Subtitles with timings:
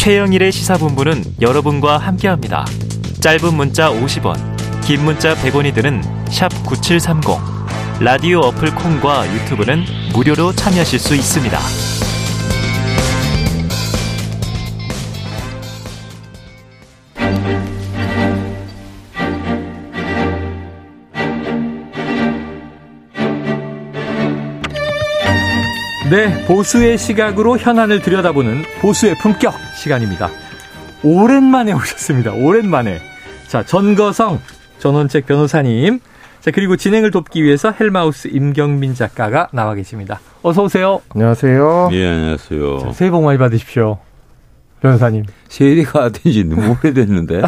[0.00, 2.64] 최영일의 시사본부는 여러분과 함께합니다.
[3.20, 4.34] 짧은 문자 50원,
[4.80, 6.00] 긴 문자 100원이 드는
[6.64, 7.36] 9730.
[8.00, 9.84] 라디오 어플 콩과 유튜브는
[10.14, 11.58] 무료로 참여하실 수 있습니다.
[26.10, 30.30] 네, 보수의 시각으로 현안을 들여다보는 보수의 품격 시간입니다.
[31.02, 32.32] 오랜만에 오셨습니다.
[32.32, 33.00] 오랜만에.
[33.48, 34.38] 자, 전거성
[34.78, 36.00] 전원책 변호사님.
[36.40, 40.20] 자, 그리고 진행을 돕기 위해서 헬마우스 임경민 작가가 나와 계십니다.
[40.42, 41.00] 어서 오세요.
[41.14, 41.90] 안녕하세요.
[41.92, 42.78] 예, 안녕하세요.
[42.80, 43.98] 자, 새해 복 많이 받으십시오.
[44.82, 45.24] 변호사님.
[45.48, 47.42] 세일이가 된지 너무 오래됐는데.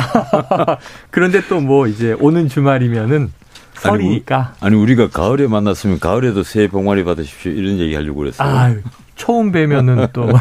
[1.11, 3.31] 그런데 또 뭐 이제 오는 주말이면은
[3.75, 4.55] 설이니까.
[4.61, 7.53] 아니, 아니, 우리가 가을에 만났으면 가을에도 새해 복 많이 받으십시오.
[7.53, 8.49] 이런 얘기 하려고 그랬어요.
[8.49, 8.75] 아,
[9.17, 10.29] 처음 뵈면은 또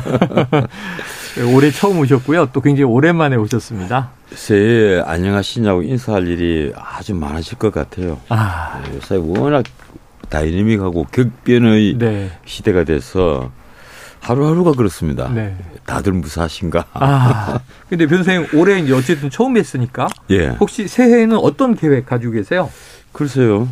[1.54, 2.50] 올해 처음 오셨고요.
[2.52, 4.12] 또 굉장히 오랜만에 오셨습니다.
[4.34, 8.20] 새해 안녕하시냐고 인사할 일이 아주 많으실 것 같아요.
[8.30, 9.64] 아, 네, 요새 워낙
[10.30, 12.32] 다이내믹하고 격변의 네.
[12.46, 13.52] 시대가 돼서
[14.20, 15.30] 하루하루가 그렇습니다.
[15.30, 15.56] 네.
[15.86, 16.86] 다들 무사하신가?
[16.94, 20.50] 아, 근데 변호사님 올해 이제 어쨌든 처음 뵀으니까 예.
[20.60, 22.70] 혹시 새해에는 어떤 계획 가지고 계세요?
[23.14, 23.68] 글쎄요.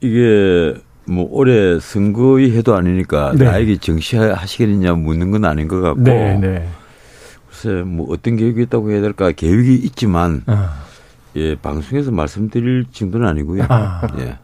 [0.00, 3.44] 이게 뭐 올해 선거의 해도 아니니까 네.
[3.44, 6.68] 나에게 정시하시겠느냐 묻는 건 아닌 것 같고 네.
[7.62, 10.82] 글쎄 뭐 어떤 계획이 있다고 해야 될까 계획이 있지만 아,
[11.36, 13.64] 예 방송에서 말씀드릴 정도는 아니고요.
[13.68, 14.02] 아.
[14.18, 14.38] 예.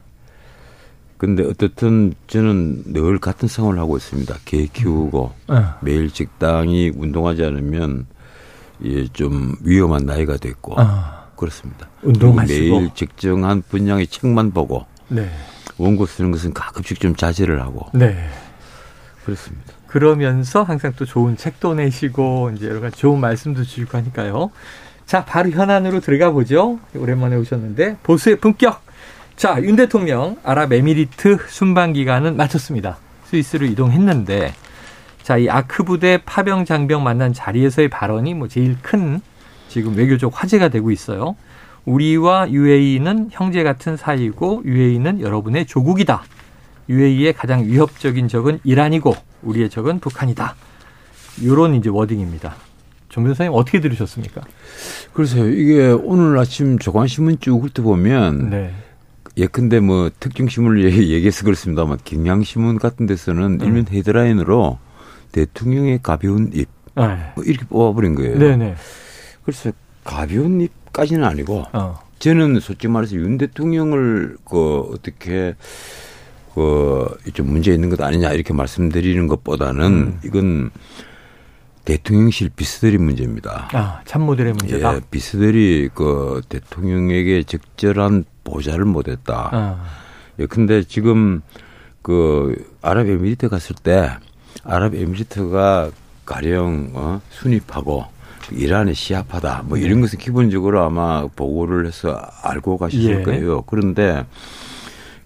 [1.17, 4.37] 근데 어떻든 저는 늘 같은 생활을 하고 있습니다.
[4.45, 8.07] 개 키우고 아, 매일 직당이 운동하지 않으면
[8.85, 11.89] 예, 좀 위험한 나이가 됐고 아, 그렇습니다.
[12.03, 12.79] 운동하시고.
[12.79, 15.29] 매일 적정한 분량의 책만 보고 네.
[15.77, 18.17] 원고 쓰는 것은 가끔씩 좀 자제를 하고 네.
[19.29, 19.75] 그렇습니다.
[19.87, 24.51] 그러면서 항상 또 좋은 책도 내시고 이제 여러 가지 좋은 말씀도 주시고 하니까요.
[25.05, 26.79] 자, 바로 현안으로 들어가 보죠.
[26.95, 28.83] 오랜만에 오셨는데 보수의 품격.
[29.37, 32.97] 자, 윤 대통령 아랍에미리트 순방 기간은 마쳤습니다.
[33.25, 34.55] 스위스로 이동했는데
[35.23, 39.21] 자, 이 아크 부대 파병 장병 만난 자리에서의 발언이 뭐 제일 큰
[39.69, 41.37] 지금 외교적 화제가 되고 있어요.
[41.85, 46.25] 우리와 UAE는 형제 같은 사이고 UAE는 여러분의 조국이다.
[46.89, 50.55] UAE의 가장 위협적인 적은 이란이고 우리의 적은 북한이다.
[51.45, 52.57] 요런 이제 워딩입니다.
[53.09, 54.43] 정 변호사님 어떻게 들으셨습니까?
[55.13, 55.49] 그래서요.
[55.51, 58.75] 이게 오늘 아침 조간신문 쭉 훑어보면 네.
[59.37, 64.79] 예컨대 뭐 특정신문을 얘기- 얘기해서 그렇습니다만 경향신문 같은 데서는 일면 헤드라인으로
[65.33, 67.33] 대통령의 가벼운 입 네.
[67.37, 68.39] 뭐 이렇게 뽑아버린 거예요.
[68.39, 68.75] 네네.
[69.45, 69.71] 그래서
[70.05, 72.01] 가벼운 입까지는 아니고 어.
[72.19, 75.55] 저는 솔직히 말해서 윤 대통령을 그 어떻게
[76.59, 80.21] 그좀 문제 있는 것 아니냐 이렇게 말씀드리는 것보다는 음.
[80.25, 80.71] 이건
[81.85, 83.69] 대통령실 비서들이 문제입니다.
[83.73, 84.97] 아, 참모들의 문제다.
[84.97, 89.49] 예, 비서들이 그 대통령에게 적절한 보좌를 못했다.
[89.53, 89.85] 아,
[90.39, 91.41] 예, 근데 지금
[92.03, 94.11] 그 아랍에미리트 갔을 때
[94.65, 95.91] 아랍에미리트가
[96.27, 98.05] 가령 어, 순입하고
[98.51, 103.23] 이란에 시합하다 뭐 이런 것은 기본적으로 아마 보고를 해서 알고 가셨을 예.
[103.23, 103.63] 거예요.
[103.63, 104.27] 그런데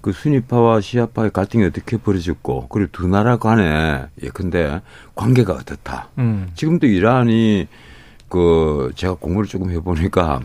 [0.02, 4.80] 그 순위파와 시아파의 갈등이 어떻게 벌어졌고 그리고 두 나라 간에 예컨대
[5.14, 6.10] 관계가 어떻다.
[6.18, 6.50] 음.
[6.54, 7.68] 지금도 이란이
[8.28, 10.40] 그 제가 공부를 조금 해보니까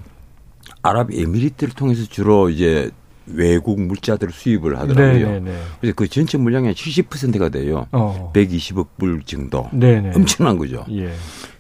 [0.84, 2.92] 아랍에미리트를 통해서 주로 이제
[3.26, 5.28] 외국 물자들을 수입을 하더라고요.
[5.28, 5.60] 네네네.
[5.82, 7.88] 그래서 그 전체 물량의 70%가 돼요.
[7.92, 8.32] 어.
[8.34, 9.70] 120억 불 정도.
[9.74, 10.12] 네네.
[10.16, 10.86] 엄청난 거죠.
[10.92, 11.12] 예.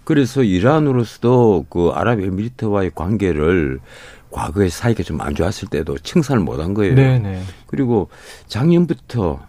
[0.07, 3.81] 그래서 이란으로서도 그 아랍에미리트와의 관계를
[4.31, 6.95] 과거에 사이가 좀 안 좋았을 때도 칭찬을 못 한 거예요.
[6.95, 7.41] 네네.
[7.66, 8.07] 그리고
[8.47, 9.41] 작년부터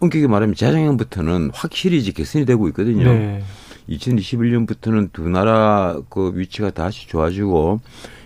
[0.00, 3.12] 엄격히 말하면 재작년부터는 확실히 이제 개선이 되고 있거든요.
[3.12, 3.42] 네.
[3.90, 7.80] 2021년부터는 두 나라 그 위치가 다시 좋아지고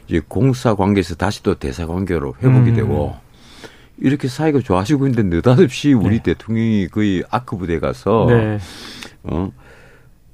[0.06, 2.74] 이제 공사 관계에서 다시 또 대사 관계로 회복이 음.
[2.76, 3.16] 되고
[3.98, 6.22] 이렇게 사이가 좋아지고 있는데 느닷없이 우리 네.
[6.22, 8.58] 대통령이 거의 아크 부대 가서 네.
[9.24, 9.50] 어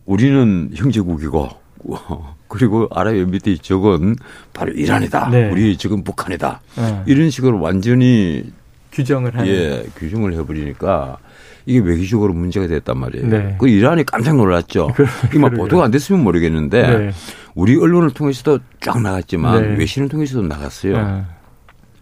[0.07, 1.49] 우리는 형제국이고
[1.89, 4.17] 어, 그리고 아랍에미리트의 적은
[4.53, 5.31] 바로 이란이다.
[5.31, 5.51] 네.
[5.51, 6.61] 우리 적은 북한이다.
[6.77, 7.05] 어.
[7.07, 8.45] 이런 식으로 완전히
[8.93, 9.49] 규정을 하는.
[9.49, 11.19] 예 규정을 해버리니까
[11.67, 13.27] 이게 외교적으로 문제가 됐단 말이에요.
[13.29, 13.57] 네.
[13.59, 14.93] 그 이란이 깜짝 놀랐죠.
[14.97, 15.65] 그- 이게 막 그러게요.
[15.65, 17.11] 보도가 안 됐으면 모르겠는데 네.
[17.55, 19.79] 우리 언론을 통해서도 쫙 나갔지만 네.
[19.79, 20.97] 외신을 통해서도 나갔어요.
[20.97, 21.27] 어.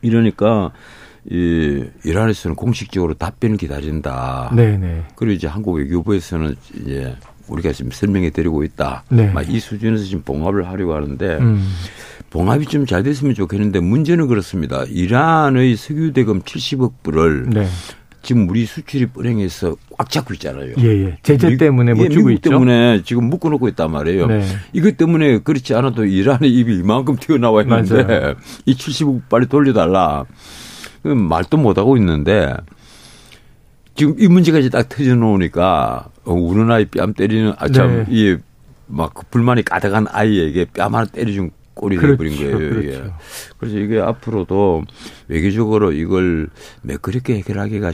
[0.02, 0.72] 이러니까
[1.30, 4.52] 이 이란에서는 공식적으로 답변을 기다린다.
[4.54, 5.04] 네네.
[5.16, 7.16] 그리고 이제 한국 외교부에서는 이제
[7.48, 9.04] 우리가 지금 설명해 드리고 있다.
[9.10, 9.30] 네.
[9.30, 11.66] 막이 수준에서 지금 봉합을 하려고 하는데 음.
[12.30, 14.84] 봉합이 좀 잘 됐으면 좋겠는데 문제는 그렇습니다.
[14.88, 17.66] 이란의 석유 대금 70억 불을 네.
[18.22, 20.72] 지금 우리 수출이 불행해서 꽉 잡고 있잖아요.
[20.78, 21.18] 예, 예.
[21.22, 22.50] 제재 미- 때문에 못 예, 주고 미국 있죠.
[22.50, 24.26] 때문에 지금 묶어놓고 있단 말이에요.
[24.26, 24.42] 네.
[24.72, 28.34] 이것 때문에 그렇지 않아도 이란의 입이 이만큼 튀어나와 있는데 맞아요.
[28.64, 30.24] 이 70억 빨리 돌려달라.
[31.02, 32.54] 그 말도 못하고 있는데
[33.94, 37.56] 지금 이 문제가 이제 딱 터져놓으니까 어, 우는 아이 뺨 때리는 네.
[37.58, 38.38] 아참 이게
[38.86, 42.70] 막 그 불만이 가득한 아이에게 뺨 하나 때려준 꼴이 돼버린 그렇죠, 거예요.
[42.80, 42.90] 이게.
[42.90, 43.14] 그렇죠.
[43.58, 44.82] 그래서 이게 앞으로도
[45.28, 46.48] 외교적으로 이걸
[46.82, 47.92] 매끄럽게 해결하기가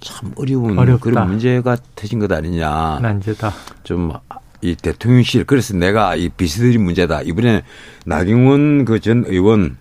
[0.00, 1.00] 참 어려운 어렵다.
[1.02, 3.00] 그런 문제가 터진 것 아니냐.
[3.02, 3.52] 난제다.
[3.84, 4.12] 좀
[4.60, 7.22] 이 대통령실 그래서 내가 이 비서들이 문제다.
[7.22, 7.62] 이번에
[8.06, 9.76] 나경원 그 전 의원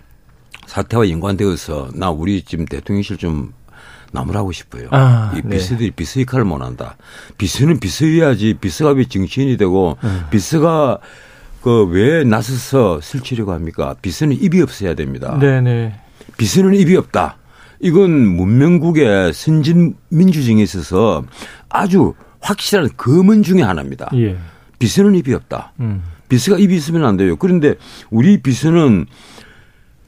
[0.67, 3.53] 사태와 연관되어서 나 우리 지금 대통령실 좀
[4.11, 4.87] 나무라고 싶어요.
[4.91, 5.57] 아, 이 네.
[5.57, 6.97] 비서들이 비서 역할을 못한다.
[7.37, 10.23] 비서는 비서여야지 비서가 왜 정치인이 되고 음.
[10.31, 10.99] 비서가
[11.61, 13.95] 그 왜 나서서 설치려고 합니까?
[14.01, 15.37] 비서는 입이 없어야 됩니다.
[15.39, 15.99] 네네.
[16.37, 17.37] 비서는 입이 없다.
[17.81, 21.25] 이건 문명국의 선진 민주정에 있어서
[21.69, 24.09] 아주 확실한 검은 중의 하나입니다.
[24.15, 24.37] 예.
[24.79, 25.73] 비서는 입이 없다.
[25.81, 26.03] 음.
[26.29, 27.35] 비서가 입이 있으면 안 돼요.
[27.35, 27.75] 그런데
[28.09, 29.05] 우리 비서는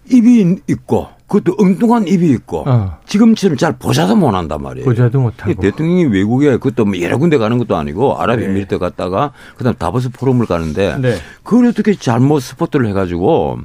[0.09, 2.97] 입이 있고 그것도 엉뚱한 입이 있고 어.
[3.05, 4.85] 지금처럼 잘 보자도 못한단 말이에요.
[4.85, 5.53] 보자도 못하고.
[5.53, 10.97] 대통령이 외국에 그것도 뭐 여러 군데 가는 것도 아니고 아랍에미리트 갔다가 그다음 다보스 포럼을 가는데
[10.97, 11.15] 네.
[11.43, 13.59] 그걸 어떻게 잘못 스포트를 해가지고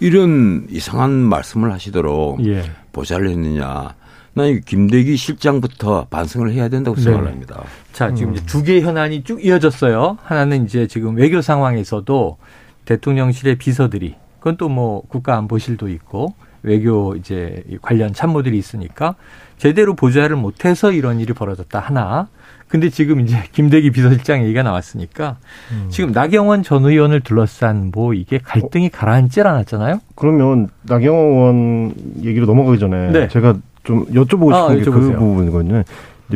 [0.00, 2.64] 이런 이상한 말씀을 하시도록 예.
[2.92, 3.94] 보좌를 했느냐.
[4.36, 7.02] 난이 김대기 실장부터 반성을 해야 된다고 네.
[7.02, 7.62] 생각을 합니다.
[7.92, 10.18] 자, 지금 이제 두 개의 현안이 쭉 이어졌어요.
[10.24, 12.36] 하나는 이제 지금 외교 상황에서도
[12.86, 16.34] 대통령실의 비서들이 그건 또 뭐 국가안보실도 있고
[16.64, 19.14] 외교 이제 이 관련 참모들이 있으니까
[19.56, 22.26] 제대로 보좌를 못해서 이런 일이 벌어졌다 하나.
[22.66, 25.36] 근데 지금 이제 김대기 비서실장 얘기가 나왔으니까
[25.90, 30.00] 지금 나경원 전 의원을 둘러싼 뭐 이게 갈등이 가라앉질 않았잖아요.
[30.16, 33.28] 그러면 나경원 얘기로 넘어가기 전에 네.
[33.28, 35.12] 제가 좀 여쭤보고 아, 싶은 게 그.
[35.16, 35.84] 부분이거든요.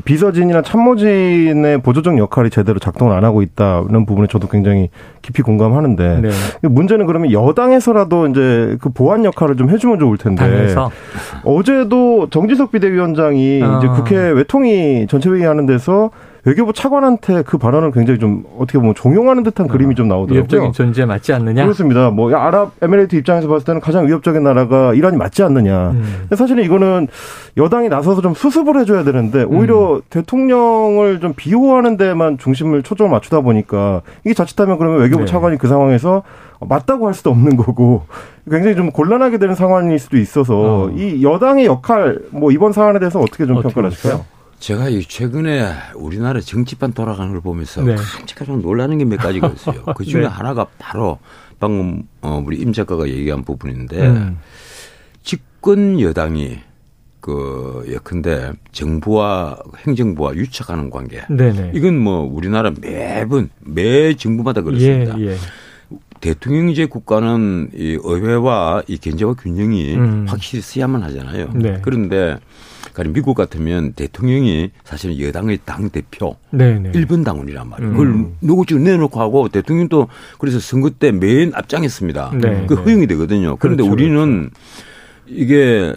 [0.04, 4.90] 비서진이나 참모진의 보조적 역할이 제대로 작동을 안 하고 있다는 부분에 저도 굉장히
[5.22, 6.68] 깊이 공감하는데 네.
[6.68, 10.90] 문제는 그러면 여당에서라도 이제 그 보완 역할을 좀 해주면 좋을 텐데 당에서
[11.44, 13.78] 어제도 정지석 비대위원장이 아.
[13.78, 16.10] 이제 국회 외통위 전체회의 하는 데서
[16.48, 20.38] 외교부 차관한테 그 발언을 굉장히 좀 어떻게 보면 종용하는 듯한 그림이 좀 나오더라고요.
[20.38, 21.62] 위협적인 존재 맞지 않느냐?
[21.64, 22.08] 그렇습니다.
[22.08, 25.90] 뭐 아랍에미레이트 입장에서 봤을 때는 가장 위협적인 나라가 이란이 맞지 않느냐.
[25.90, 26.26] 음.
[26.34, 27.08] 사실은 이거는
[27.58, 30.00] 여당이 나서서 좀 수습을 해줘야 되는데 오히려 음.
[30.08, 35.26] 대통령을 좀 비호하는 데만 중심을 초점을 맞추다 보니까 이게 자칫하면 그러면 외교부 네.
[35.26, 36.22] 차관이 그 상황에서
[36.60, 38.04] 맞다고 할 수도 없는 거고
[38.50, 40.90] 굉장히 좀 곤란하게 되는 상황일 수도 있어서 어.
[40.96, 44.37] 이 여당의 역할 뭐 이번 사안에 대해서 어떻게 좀 어떻게 평가를 하실까요?
[44.58, 47.94] 제가 이 최근에 우리나라 정치판 돌아가는 걸 보면서 네.
[47.94, 49.84] 깜짝깜짝 놀라는 게 몇 가지가 있어요.
[49.96, 50.26] 그 중에 네.
[50.26, 51.18] 하나가 바로
[51.60, 54.38] 방금 어, 우리 임 작가가 얘기한 부분인데 음.
[55.22, 56.58] 집권 여당이
[57.20, 61.22] 그 예컨대 정부와 행정부와 유착하는 관계.
[61.28, 61.72] 네네.
[61.74, 65.18] 이건 뭐 우리나라 매번 매 정부마다 그렇습니다.
[65.20, 65.36] 예, 예.
[66.20, 70.26] 대통령제 국가는 이 의회와 이 견제와 균형이 음.
[70.28, 71.50] 확실히 쓰야만 하잖아요.
[71.54, 71.78] 네.
[71.82, 72.38] 그런데
[72.98, 76.90] 가령 미국 같으면 대통령이 사실은 여당의 당 대표 네네.
[76.94, 77.92] 일 1번 당원이란 말이에요.
[77.92, 77.96] 음.
[77.96, 80.08] 그걸 누구 쭉 내놓고 하고 대통령도
[80.38, 82.32] 그래서 선거 때 맨 앞장했습니다.
[82.40, 82.82] 네, 그 네.
[82.82, 83.56] 허용이 되거든요.
[83.56, 84.50] 그런데 그렇죠, 우리는
[85.26, 85.94] 이게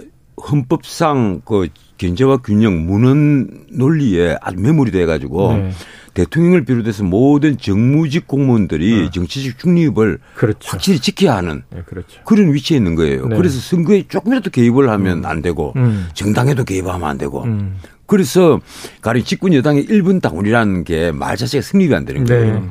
[0.49, 5.71] 헌법상 그 견제와 균형 문헌 논리에 아주 매몰이 돼 가지고 네.
[6.13, 9.09] 대통령을 비롯해서 모든 정무직 공무원들이 네.
[9.11, 10.59] 정치적 중립을 그렇죠.
[10.63, 12.19] 확실히 지켜야 하는 네, 그렇죠.
[12.25, 13.27] 그런 위치에 있는 거예요.
[13.27, 13.35] 네.
[13.37, 16.07] 그래서 선거에 조금이라도 개입을 하면 안 되고 음.
[16.13, 17.77] 정당에도 개입하면 안 되고 음.
[18.05, 18.59] 그래서
[18.99, 22.59] 가령 집권 여당의 1분 당원이라는 게 말 자체가 성립이 안 되는 거예요.
[22.59, 22.69] 네.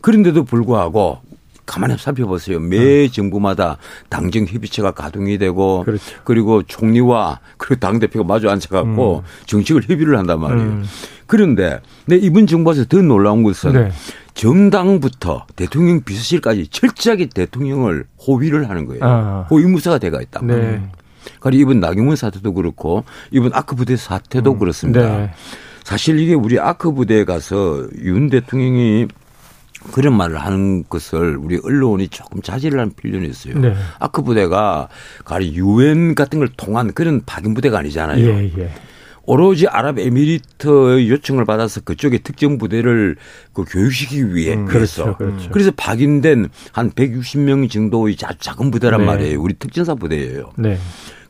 [0.00, 1.20] 그런데도 불구하고
[1.70, 2.58] 가만히 살펴보세요.
[2.58, 3.76] 매 정부마다
[4.08, 5.84] 당정 협의체가 가동이 되고 음.
[5.84, 6.34] 그렇죠.
[6.34, 10.68] 리고 총리와 그리고 당 대표가 마주 앉아갖고 정책을 협의를 한단 말이에요.
[10.68, 10.84] 음.
[11.28, 13.92] 그런데 내 이번 정부에서 더 놀라운 것은 네.
[14.34, 19.00] 정당부터 대통령 비서실까지 철저하게 대통령을 호위를 하는 거예요.
[19.04, 19.46] 아.
[19.48, 20.54] 호위 무사가 돼가 있단 네.
[20.54, 20.88] 말이에요.
[21.38, 25.18] 그러니까 이번 나경원 사태도 그렇고 이번 아크 부대 사태도 그렇습니다.
[25.18, 25.30] 네.
[25.84, 29.06] 사실 이게 우리 아크 부대에 가서 윤 대통령이
[29.92, 33.58] 그런 말을 하는 것을 우리 언론이 조금 자제를 한 필요는 있어요.
[33.58, 33.74] 네.
[33.98, 34.88] 아크 부대가
[35.24, 38.24] 가령 유엔 같은 걸 통한 그런 파견 부대가 아니잖아요.
[38.24, 38.70] 예, 예.
[39.24, 43.16] 오로지 아랍에미리트의 요청을 받아서 그쪽에 특정 부대를
[43.52, 45.50] 그 교육시키기 위해 음, 그래서 그렇죠, 그렇죠.
[45.50, 49.06] 그래서 파견된 한 160명 정도의 자- 작은 부대란 네.
[49.06, 49.40] 말이에요.
[49.40, 50.52] 우리 특전사 부대예요.
[50.56, 50.78] 네.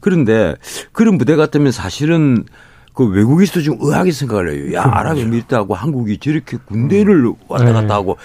[0.00, 0.54] 그런데
[0.92, 2.44] 그런 부대 같으면 사실은
[2.92, 4.74] 그 외국에서도 좀 의아하게 생각을 해요.
[4.74, 7.72] 야, 아랍에미리트하고 한국이 저렇게 군대를 왔다 네.
[7.72, 8.16] 갔다 하고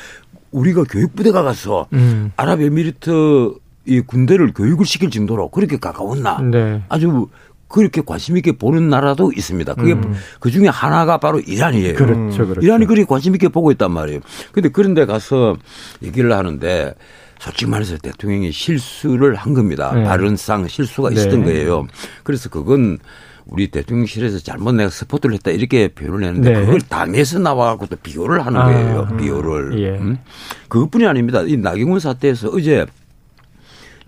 [0.52, 2.32] 우리가 교육부대가 가서 음.
[2.38, 3.54] 아랍에미리트
[3.88, 6.42] 이 군대를 교육을 시킬 정도로 그렇게 가까웠나?
[6.42, 6.82] 네.
[6.90, 7.28] 아주
[7.68, 9.74] 그렇게 관심 있게 보는 나라도 있습니다.
[9.76, 10.16] 그게 음.
[10.40, 11.96] 그 중에 하나가 바로 이란이에요.
[11.96, 12.62] 그렇죠, 그렇죠.
[12.62, 14.22] 이란이 그리 관심 있게 보고 있단 말이에요.
[14.52, 15.58] 근데 그런 데 가서
[16.02, 16.94] 얘기를 하는데
[17.40, 19.94] 솔직히 말해서 대통령이 실수를 한 겁니다.
[19.94, 20.04] 네.
[20.04, 21.16] 발언상 실수가 네.
[21.16, 21.86] 있었던 거예요.
[22.24, 22.98] 그래서 그건
[23.48, 26.66] 우리 대통령실에서 잘못 내가 스포트를 했다 이렇게 표현을 했는데 네.
[26.66, 29.08] 그걸 당에서 나와갖고 또 비교를 하는 아, 거예요.
[29.12, 29.18] 음.
[29.18, 29.80] 비교를.
[29.80, 29.90] 예.
[30.00, 30.18] 음?
[30.68, 31.42] 그것뿐이 아닙니다.
[31.44, 32.86] 이 나경원 사태에서 어제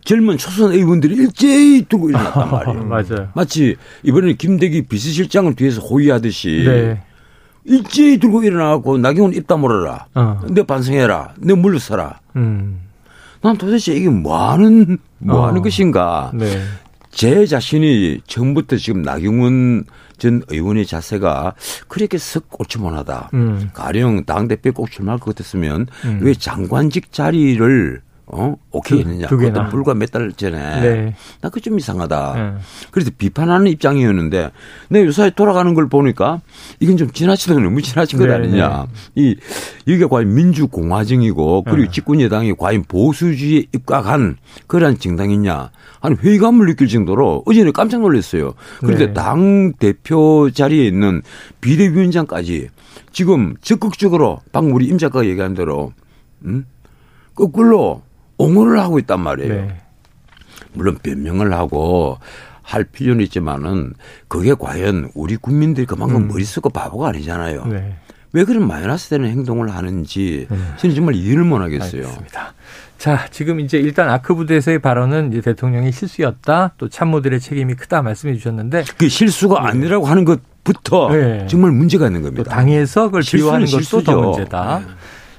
[0.03, 2.83] 젊은 초선 의원들이 일제히 들고 일어났단 말이에요.
[2.85, 3.29] 맞아요.
[3.35, 7.01] 마치 이번에는 김대기 비서실장을 뒤에서 호위하듯이 네.
[7.65, 10.07] 일제히 들고 일어나고 나경원 입 다물어라.
[10.15, 10.41] 어.
[10.49, 11.35] 내 반성해라.
[11.39, 12.21] 내 물러서라.
[12.37, 12.79] 음.
[13.41, 15.63] 난 도대체 이게 뭐 하는 뭐 하는 어.
[15.63, 16.31] 것인가.
[16.33, 16.59] 네.
[17.11, 19.85] 제 자신이 처음부터 지금 나경원
[20.17, 21.53] 전 의원의 자세가
[21.87, 22.49] 그렇게 썩
[22.79, 23.29] 못하다.
[23.33, 23.69] 음.
[23.73, 26.19] 가령 당대표에 꼭 출마할 것 같았으면 음.
[26.21, 29.27] 왜 장관직 자리를 어 오케이 두- 했느냐.
[29.27, 30.81] 그것도 불과 몇 달 전에.
[30.81, 31.15] 네.
[31.39, 32.33] 나그 좀 이상하다.
[32.35, 32.53] 네.
[32.91, 34.51] 그래서 비판하는 입장이었는데
[34.89, 36.41] 내 요사이 돌아가는 걸 보니까
[36.81, 38.87] 이건 좀 지나치다 너무 지나친 것 네, 아니냐.
[39.15, 39.37] 이
[39.85, 41.89] 이게 과연 민주공화정이고 그리고 네.
[41.89, 44.35] 집권 여당이 과연 보수주의에 입각한
[44.67, 45.71] 그러한 정당이냐.
[46.01, 48.55] 아니 회의감을 느낄 정도로 어제는 깜짝 놀랐어요.
[48.79, 49.13] 그런데 네.
[49.13, 51.21] 당 대표 자리에 있는
[51.61, 52.69] 비대위원장까지
[53.13, 55.93] 지금 적극적으로 방금 우리 임 작가가 얘기한 대로
[56.43, 56.65] 음?
[57.35, 58.01] 거꾸로
[58.37, 59.53] 옹호를 하고 있단 말이에요.
[59.53, 59.77] 네.
[60.73, 62.17] 물론 변명을 하고
[62.61, 63.93] 할 필요는 있지만은
[64.27, 66.27] 그게 과연 우리 국민들이 그만큼 음.
[66.27, 67.65] 머리 쓰고 바보가 아니잖아요.
[67.67, 67.95] 네.
[68.33, 70.73] 왜 그런 마이너스 되는 행동을 하는지 음.
[70.77, 72.03] 저는 정말 이해를 못 하겠어요.
[72.03, 72.53] 알겠습니다.
[72.97, 76.73] 자, 지금 이제 일단 아크 부대에서의 발언은 이제 대통령이 실수였다.
[76.77, 81.47] 또 참모들의 책임이 크다 말씀해 주셨는데 그 실수가 아니라고 하는 것부터 네.
[81.47, 82.51] 정말 문제가 있는 또 겁니다.
[82.51, 84.21] 당에서 그걸 비호하는 것도 더.
[84.21, 84.79] 문제다.
[84.79, 84.85] 네.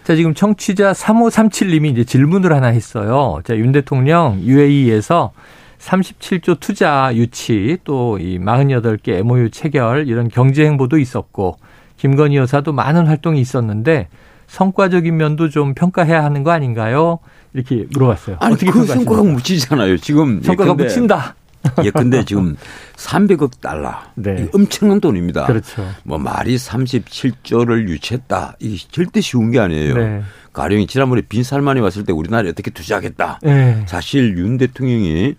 [0.09, 3.41] 자, 지금 청취자 3537님이 이제 질문을 하나 했어요.
[3.45, 5.33] 자, 윤 대통령 UAE에서
[5.79, 11.59] 37조 투자 유치 또 이 48개 MOU 체결 이런 경제 행보도 있었고
[11.99, 14.09] 김건희 여사도 많은 활동이 있었는데
[14.47, 17.19] 성과적인 면도 좀 평가해야 하는 거 아닌가요?
[17.53, 18.37] 이렇게 물어봤어요.
[18.41, 19.15] 아니 어떻게 그 평가하십니까?
[19.15, 19.99] 성과가 묻히잖아요.
[19.99, 21.35] 지금 성과가 묻힌다.
[21.85, 22.57] 예, 근데 지금
[22.97, 23.95] 300억 달러.
[24.15, 24.49] 네.
[24.53, 25.47] 엄청난 돈입니다.
[25.47, 25.87] 그렇죠.
[26.05, 28.57] 뭐 말이 37조를 유치했다.
[28.61, 29.95] 이게 절대 쉬운 게 아니에요.
[29.95, 30.23] 네.
[30.53, 33.41] 가령이 지난번에 빈살만이 왔을 때 우리나라에 어떻게 투자하겠다.
[33.43, 33.85] 네.
[33.87, 35.35] 사실 윤 대통령이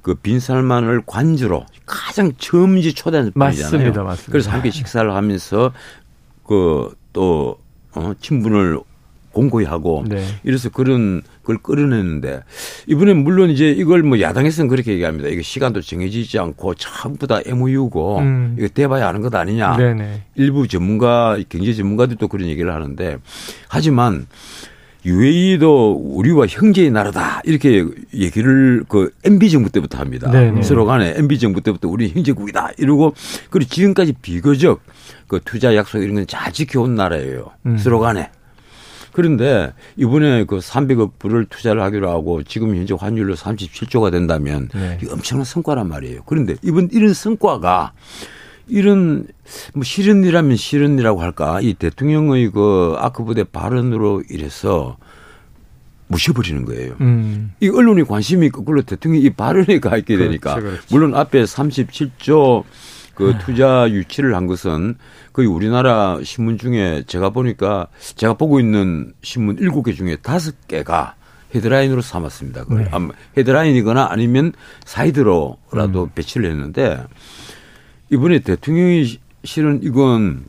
[0.00, 3.70] 그 빈살만을 관주로 가장 처음지 초대한 분이잖아요.
[3.72, 4.02] 맞습니다.
[4.02, 4.32] 맞습니다.
[4.32, 5.72] 그래서 함께 식사를 하면서
[6.46, 7.58] 그 또
[7.94, 8.80] 어, 친분을
[9.32, 10.24] 공고히 하고 네.
[10.44, 12.40] 이래서 그런 걸 끌어내는데
[12.86, 15.28] 이번에 물론 이제 이걸 뭐 야당에서는 그렇게 얘기합니다.
[15.28, 18.56] 이게 시간도 정해지지 않고 전부 다 MOU고 음.
[18.58, 19.76] 이거 대봐야 하는 것 아니냐.
[19.76, 20.22] 네네.
[20.36, 23.16] 일부 전문가 경제 전문가들도 그런 얘기를 하는데
[23.68, 24.26] 하지만
[25.04, 27.84] UAE도 우리와 형제의 나라다 이렇게
[28.14, 30.30] 얘기를 그 MB 정부 때부터 합니다.
[30.30, 30.62] 네네.
[30.62, 33.14] 서로 간에 MB 정부 때부터 우리 형제국이다 이러고
[33.50, 34.80] 그리고 지금까지 비교적
[35.26, 37.50] 그 투자 약속 이런 건 잘 지켜온 나라예요.
[37.66, 37.76] 음.
[37.78, 38.30] 서로 간에.
[39.12, 44.98] 그런데 이번에 그 300억 불을 투자를 하기로 하고 지금 현재 환율로 37조가 된다면 네.
[45.02, 46.22] 이 엄청난 성과란 말이에요.
[46.26, 47.92] 그런데 이번 이런 성과가
[48.68, 49.26] 이런
[49.74, 54.96] 뭐 실은 일이라고 할까 이 대통령의 그 아크부대 발언으로 인해서
[56.08, 56.94] 무시해버리는 거예요.
[57.00, 57.52] 음.
[57.60, 60.82] 이 언론이 관심이 거꾸로 대통령이 이 발언에 가 있게 되니까 그렇죠.
[60.90, 62.64] 물론 앞에 37조
[63.14, 64.96] 그 투자 유치를 한 것은
[65.32, 71.12] 거의 우리나라 신문 중에 제가 보니까 제가 보고 있는 신문 7개 중에 5개가
[71.54, 72.64] 헤드라인으로 삼았습니다.
[72.64, 72.90] 그걸 네.
[73.36, 74.52] 헤드라인이거나 아니면
[74.86, 76.10] 사이드로라도 음.
[76.14, 77.02] 배치를 했는데
[78.10, 80.44] 이번에 대통령이 시- 실은 이건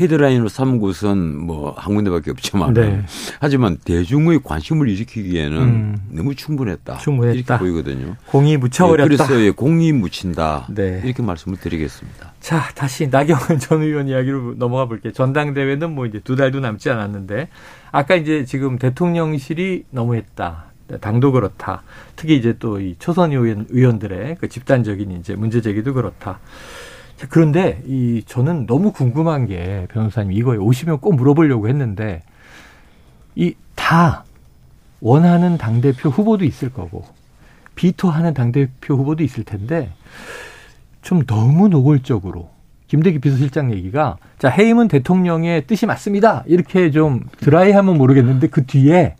[0.00, 3.02] 헤드라인으로 삼은 곳은 뭐 한 군데밖에 없지만 네.
[3.40, 5.96] 하지만 대중의 관심을 일으키기에는 음.
[6.10, 6.98] 너무 충분했다.
[6.98, 7.36] 충분했다.
[7.56, 8.16] 이렇게 보이거든요.
[8.26, 9.04] 공이 예, 묻혀버렸다.
[9.26, 10.66] 그래서 예, 공이 묻힌다.
[10.70, 11.00] 네.
[11.04, 12.32] 이렇게 말씀을 드리겠습니다.
[12.40, 15.12] 자, 다시 나경원 전 의원 이야기로 넘어가 볼게요.
[15.12, 17.48] 전당대회는 뭐 이제 두 달도 남지 않았는데,
[17.92, 20.64] 아까 이제 지금 대통령실이 너무했다.
[21.00, 21.82] 당도 그렇다.
[22.16, 26.40] 특히 이제 또 이 초선 의원, 의원들의 그 집단적인 이제 문제 제기도 그렇다.
[27.20, 32.22] 자, 그런데 이 저는 너무 궁금한 게 변호사님 이거에 오시면 꼭 물어보려고 했는데
[33.36, 34.24] 이 다
[35.00, 37.04] 원하는 당 대표 후보도 있을 거고
[37.74, 39.90] 비토하는 당 대표 후보도 있을 텐데
[41.02, 42.50] 좀 너무 노골적으로
[42.86, 49.16] 김대기 비서실장 얘기가 자 해임은 대통령의 뜻이 맞습니다 이렇게 좀 드라이하면 모르겠는데 그 뒤에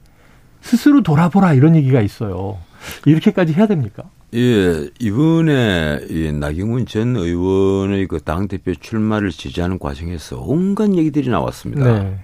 [0.61, 2.59] 스스로 돌아보라 이런 얘기가 있어요
[3.07, 4.05] 이렇게까지 해야 됩니까?
[4.33, 12.03] 예, 이번에 이 나경원 전 의원의 그 당대표 출마를 지지하는 과정에서 온갖 얘기들이 나왔습니다.
[12.03, 12.19] 네,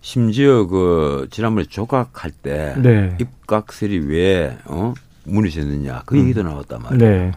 [0.00, 4.94] 심지어 그 지난번에 조각할 때 네, 입각설이 왜 어?
[5.24, 6.98] 무너졌느냐 그 얘기도 나왔단 말이에요.
[7.12, 7.32] 네,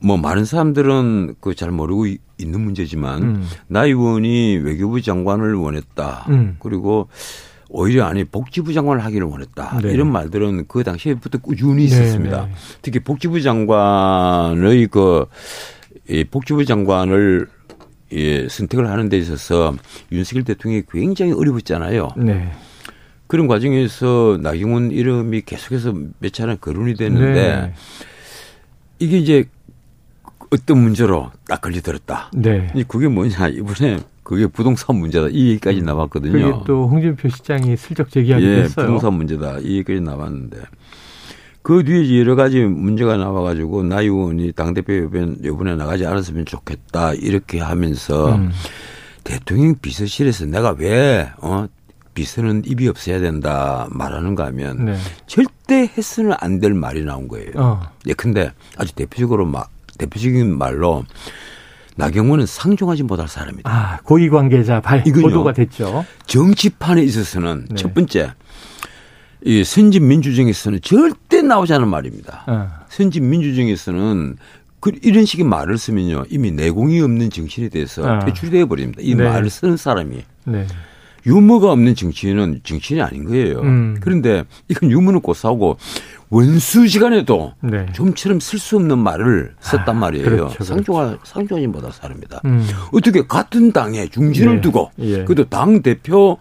[0.00, 3.46] 뭐 많은 사람들은 그 잘 모르고 이- 있는 문제지만 음.
[3.66, 6.26] 나 의원이 외교부 장관을 원했다.
[6.28, 6.56] 음.
[6.60, 7.08] 그리고
[7.68, 9.80] 오히려 아니 복지부 장관을 하기를 원했다.
[9.82, 9.92] 네.
[9.92, 12.46] 이런 말들은 그 당시에부터 꾸준히 있었습니다.
[12.46, 12.52] 네.
[12.82, 15.26] 특히 복지부 장관의 그
[16.08, 17.46] 이 복지부 장관을
[18.12, 19.74] 예, 선택을 하는 데 있어서
[20.10, 22.08] 윤석열 대통령이 굉장히 어려웠잖아요.
[22.16, 22.50] 네.
[23.26, 27.74] 그런 과정에서 나경원 이름이 계속해서 몇 차례 거론이 됐는데 네.
[28.98, 29.44] 이게 이제
[30.50, 32.30] 어떤 문제로 딱 걸리들었다.
[32.32, 32.72] 네.
[32.74, 33.98] 이 그게 뭐냐 이번에
[34.28, 36.64] 그게 부동산 문제다 이 얘기까지 그게 나왔거든요.
[36.64, 38.84] 또 홍준표 시장이 슬쩍 제기하기도 예, 했어요.
[38.84, 40.58] 부동산 문제다 이 얘기까지 나왔는데
[41.62, 47.14] 그 뒤에 여러 가지 문제가 나와가지고 나 의원이 당 대표 이번 이번에 나가지 않았으면 좋겠다
[47.14, 48.50] 이렇게 하면서 음.
[49.24, 51.66] 대통령 비서실에서 내가 왜 어,
[52.12, 54.96] 비서는 입이 없어야 된다 말하는가 하면 네.
[55.26, 57.52] 절대 해서는 안될 말이 나온 거예요.
[57.56, 57.80] 어.
[58.06, 61.06] 예, 근데 아주 대표적으로 막 대표적인 말로
[61.98, 63.68] 나경원은 상종하지 못할 사람이다.
[63.68, 65.22] 아, 고위 관계자 발 이건요.
[65.22, 66.04] 보도가 됐죠.
[66.26, 67.74] 정치판에 있어서는 네.
[67.74, 68.32] 첫 번째
[69.44, 72.44] 이 선진 민주정에서는 절대 나오지 않은 말입니다.
[72.46, 72.68] 어.
[72.88, 74.36] 선진 민주정에서는
[74.80, 78.20] 그 이런 식의 말을 쓰면요 이미 내공이 없는 정치인에 대해서 아.
[78.20, 79.00] 퇴출되어 버립니다.
[79.02, 79.24] 이 네.
[79.24, 80.66] 말을 쓰는 사람이 네.
[81.26, 83.60] 유머가 없는 정치인은 정치인이 아닌 거예요.
[83.60, 83.96] 음.
[84.00, 85.78] 그런데 이건 유머는 고사하고
[86.30, 87.86] 원수지간에도 네.
[87.92, 90.24] 좀처럼 쓸 수 없는 말을 썼단 아, 말이에요.
[90.24, 90.64] 그렇죠, 그렇죠.
[90.64, 92.42] 상조하 상조하지 못할 사람이다.
[92.44, 92.66] 음.
[92.92, 94.60] 어떻게 같은 당에 중진을 네.
[94.60, 95.24] 두고 예.
[95.24, 96.38] 그래도 당 대표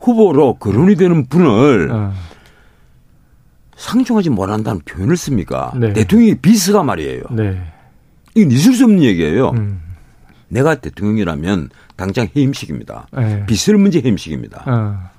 [0.00, 2.12] 후보로 거론이 되는 분을 어.
[3.76, 5.72] 상종하지 못한다는 표현을 씁니까?
[5.76, 5.92] 네.
[5.92, 7.22] 대통령이 비서가 말이에요.
[7.30, 7.62] 네.
[8.34, 9.50] 이건 있을 수 없는 얘기예요.
[9.50, 9.80] 음.
[10.48, 13.06] 내가 대통령이라면 당장 해임식입니다.
[13.12, 13.46] 네.
[13.46, 14.64] 비서를 문제 해임식입니다.
[14.66, 15.17] 어.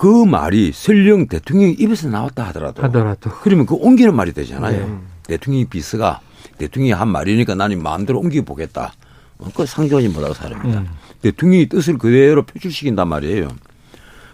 [0.00, 3.30] 그 말이 설령 대통령이 입에서 나왔다 하더라도 하더라도.
[3.42, 4.88] 그러면 그 옮기는 말이 되잖아요.
[4.88, 4.98] 네.
[5.24, 6.20] 대통령이 비서가
[6.56, 8.94] 대통령이 한 말이니까 나는 마음대로 옮겨 보겠다.
[9.54, 10.80] 그 상정하지 못할 사람입니다.
[10.80, 10.86] 음.
[11.20, 13.48] 대통령이 뜻을 그대로 표출시킨단 말이에요.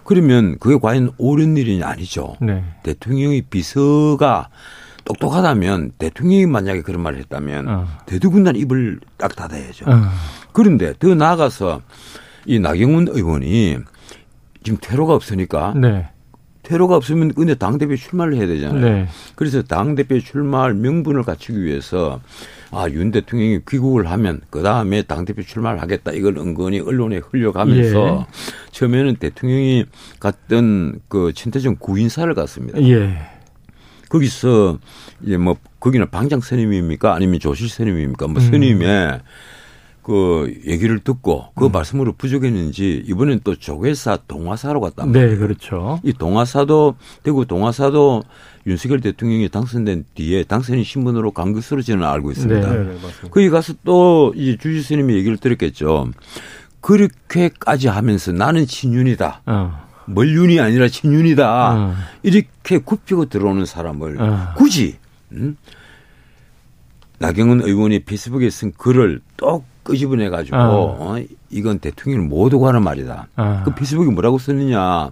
[0.04, 2.36] 그러면 그게 과연 옳은 일이 아니죠.
[2.40, 2.62] 네.
[2.84, 4.50] 대통령이 비서가
[5.04, 7.88] 똑똑하다면 대통령이 만약에 그런 말을 했다면 어.
[8.06, 9.86] 대두군단 입을 딱 닫아야죠.
[9.90, 10.02] 어.
[10.52, 11.82] 그런데 더 나아가서
[12.44, 13.78] 이 나경원 의원이
[14.66, 16.08] 지금 퇴로가 없으니까 네.
[16.64, 18.80] 퇴로가 없으면 근데 당 대표 출마를 해야 되잖아요.
[18.80, 19.06] 네.
[19.36, 22.20] 그래서 당 대표 출마할 명분을 갖추기 위해서
[22.72, 26.10] 아, 윤 대통령이 귀국을 하면 그 다음에 당 대표 출마를 하겠다.
[26.10, 28.70] 이걸 은근히 언론에 흘려가면서 예.
[28.72, 29.84] 처음에는 대통령이
[30.18, 32.82] 갔던 그 친태정 구인사를 갔습니다.
[32.82, 33.18] 예.
[34.08, 34.78] 거기서
[35.22, 37.14] 이제 뭐 거기는 방장 스님입니까?
[37.14, 38.26] 아니면 조실 스님입니까?
[38.26, 38.50] 뭐 음.
[38.50, 39.20] 스님의
[40.06, 45.30] 그 얘기를 듣고 그 말씀으로 부족했는지 이번엔 또 조계사 동화사로 갔단 말이에요.
[45.32, 45.98] 네, 그렇죠.
[46.04, 48.22] 이 동화사도 대구 동화사도
[48.68, 52.72] 윤석열 대통령이 당선된 뒤에 당선인 신분으로 간 것으로 저는 알고 있습니다.
[52.72, 52.78] 네.
[52.84, 53.28] 맞습니다.
[53.32, 56.12] 거기 가서 또 이 주지 스님의 얘기를 들었겠죠.
[56.80, 59.42] 그렇게까지 하면서 나는 친윤이다.
[59.46, 59.86] 어.
[60.06, 61.74] 멀윤이 아니라 친윤이다.
[61.74, 61.94] 어.
[62.22, 64.54] 이렇게 굽히고 들어오는 사람을 어.
[64.56, 64.98] 굳이
[65.32, 65.56] 음?
[67.18, 70.96] 나경원 의원이 페이스북에 쓴 글을 또 끄집어내 가지고 어.
[71.16, 73.28] 어, 이건 대통령을 못 오고 하는 말이다.
[73.36, 73.62] 어.
[73.64, 75.10] 그 페이스북에 뭐라고 썼느냐?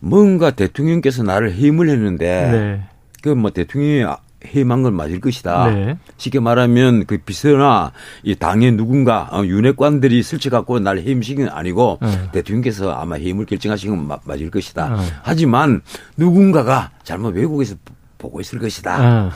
[0.00, 2.82] 뭔가 대통령께서 나를 해임을 했는데 네.
[3.22, 4.04] 그뭐 대통령이
[4.46, 5.70] 해임한 건 맞을 것이다.
[5.70, 5.98] 네.
[6.16, 7.90] 쉽게 말하면 그 비서나
[8.22, 12.08] 이 당의 누군가 어, 윤핵관들이 슬쩍 갖고 날건 아니고 네.
[12.32, 14.88] 대통령께서 아마 해임을 결정하신 건 마- 맞을 것이다.
[14.96, 15.02] 네.
[15.24, 15.82] 하지만
[16.16, 17.74] 누군가가 잘못 외국에서
[18.18, 18.96] 보고 있을 것이다.
[18.96, 19.30] 아.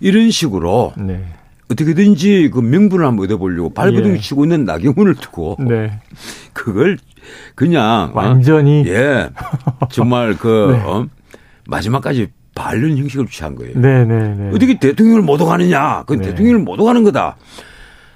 [0.00, 1.24] 이런 식으로 네.
[1.70, 4.18] 어떻게든지 그 명분을 한번 얻어보려고 발버둥 예.
[4.18, 6.00] 치고 있는 나경원을 두고 네.
[6.52, 6.98] 그걸
[7.54, 9.28] 그냥 어, 완전히 예
[9.90, 10.82] 정말 그 네.
[10.82, 11.06] 어,
[11.66, 13.78] 마지막까지 바른 형식을 취한 거예요.
[13.78, 14.48] 네, 네, 네.
[14.48, 16.04] 어떻게 대통령을 못 오가느냐?
[16.06, 16.28] 그 네.
[16.28, 17.36] 대통령을 못 오가는 거다.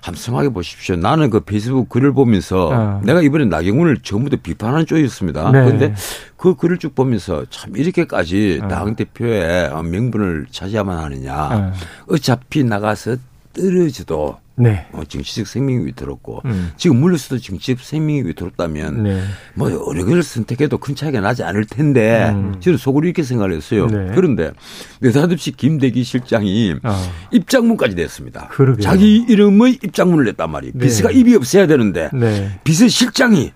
[0.01, 0.97] 함성하게 보십시오.
[0.97, 3.01] 나는 그 페이스북 글을 보면서 아.
[3.05, 5.53] 내가 이번에 나경원을 처음부터 비판하는 쪽이었습니다.
[5.53, 5.65] 네.
[5.65, 5.95] 그런데
[6.37, 8.69] 그 글을 쭉 보면서 참 이렇게까지 아.
[8.69, 11.33] 당 대표의 명분을 차지야만 하느냐.
[11.33, 11.73] 아.
[12.09, 13.17] 어차피 나가서
[13.53, 14.87] 떨어져도 네.
[14.93, 16.73] 어, 정치적 생명이 위태롭고 음.
[16.77, 19.23] 지금 물러서도 정치적 생명이 위태롭다면 네.
[19.55, 22.57] 뭐 여러 개를 선택해도 큰 차이가 나지 않을 텐데 음.
[22.61, 23.87] 저는 속으로 이렇게 생각을 했어요.
[23.87, 24.13] 네.
[24.15, 24.53] 그런데
[25.01, 27.13] 느닷없이 김대기 실장이 어.
[27.33, 28.49] 입장문까지 냈습니다.
[28.49, 28.83] 그러게요.
[28.83, 30.73] 자기 이름의 입장문을 냈단 말이에요.
[30.77, 30.85] 네.
[30.87, 32.61] 비서가 입이 없어야 되는데 네.
[32.65, 33.53] 비서실장이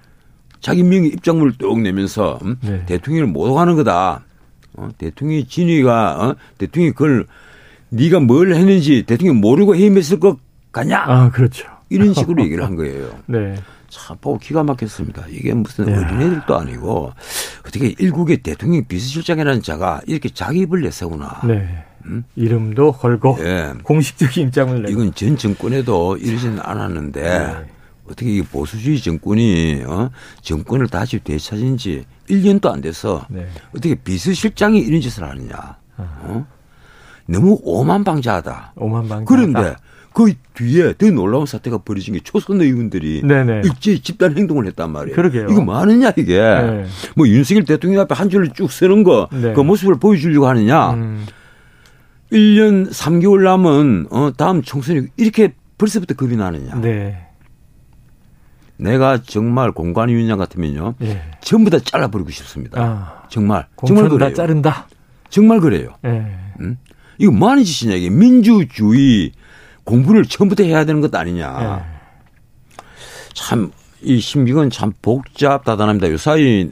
[0.61, 2.57] 자기 명의 입장문을 뚝 내면서 음?
[2.63, 2.85] 네.
[2.87, 4.25] 대통령을 못 오가는 거다.
[4.75, 4.89] 어?
[4.99, 6.37] 대통령이 진위가 어?
[6.59, 7.27] 대통령이 그걸
[7.90, 10.38] 네가 뭘 했는지 대통령이 모르고 해임했을 것
[10.72, 11.05] 같냐?
[11.07, 11.66] 아, 그렇죠.
[11.88, 13.11] 이런 식으로 얘기를 한 거예요.
[13.27, 13.55] 네.
[13.88, 15.25] 참 보고 기가 막혔습니다.
[15.29, 15.99] 이게 무슨 야.
[15.99, 17.12] 어린애들도 아니고
[17.66, 21.40] 어떻게 일국의 대통령 비서실장이라는 자가 이렇게 자기 입을 내세우나.
[21.46, 21.85] 네.
[22.07, 22.25] 음?
[22.37, 23.72] 이름도 걸고 예.
[23.83, 24.90] 공식적인 입장을 내고.
[24.92, 27.55] 이건 전 정권에도 이러지는 않았는데 네.
[28.09, 30.11] 어떻게 이 보수주의 정권이 어?
[30.42, 33.49] 정권을 다시 되찾은 지 1년도 안 돼서 네.
[33.70, 35.77] 어떻게 비서실장이 이런 짓을 하느냐.
[35.96, 36.46] 어?
[37.27, 38.73] 너무 오만방자하다.
[38.77, 39.25] 오만방.
[39.25, 39.77] 그런데
[40.12, 43.62] 그 뒤에 더 놀라운 사태가 벌어진 게 초선 의원들이 네네.
[43.65, 45.15] 일제히 집단 행동을 했단 말이에요.
[45.15, 45.49] 그러게요.
[45.51, 46.39] 이거 뭐 하느냐 이게.
[46.39, 46.87] 네.
[47.15, 49.53] 뭐 윤석열 대통령 앞에 한 줄을 쭉 쓰는 거그 네.
[49.53, 50.95] 모습을 보여주려고 하느냐.
[50.95, 51.27] 음,
[52.33, 56.77] 1년 3개월 남은 어, 다음 총선이 이렇게 벌써부터 겁이 나느냐.
[56.81, 57.27] 네.
[58.79, 60.95] 내가 정말 공관위원장 같으면요.
[61.03, 61.23] 예.
[61.41, 62.81] 전부 다 잘라버리고 싶습니다.
[62.81, 63.67] 아, 정말.
[63.87, 64.35] 정말 공천 다 그래요.
[64.35, 64.87] 자른다.
[65.31, 65.91] 정말 그래요.
[66.05, 66.27] 예.
[66.61, 66.77] 응?
[67.19, 69.33] 이거 뭐 하는 짓이냐 이게 민주주의
[69.85, 71.85] 공부를 처음부터 해야 되는 것 아니냐.
[71.85, 71.97] 예.
[73.35, 76.11] 참이 심기는 참 복잡다단합니다.
[76.11, 76.71] 요 사이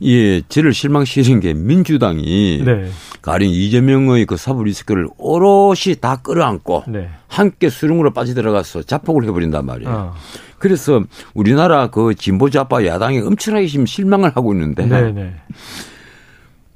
[0.00, 2.90] 이 저를 실망시키는 게 민주당이 네.
[3.22, 7.08] 가령 이재명의 그 사부 리스크를 오롯이 다 끌어안고 네.
[7.28, 9.90] 함께 수렁으로 빠져들어가서 자폭을 해버린단 말이에요.
[9.90, 10.14] 어.
[10.58, 11.02] 그래서
[11.34, 15.34] 우리나라 그 진보 좌파 야당이 엄청나게 지금 실망을 하고 있는데 네, 네.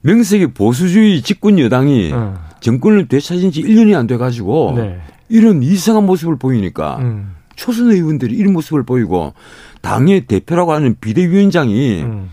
[0.02, 2.49] 명색이 보수주의 집권 여당이 어.
[2.60, 5.00] 정권을 되찾은 지 1년이 안 돼가지고 네.
[5.28, 7.34] 이런 이상한 모습을 보이니까 음.
[7.56, 9.34] 초선 의원들이 이런 모습을 보이고
[9.82, 12.30] 당의 대표라고 하는 비대위원장이 음.